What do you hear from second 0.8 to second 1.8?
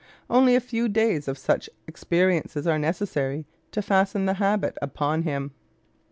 days of such